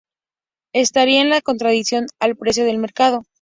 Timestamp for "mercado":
2.75-3.21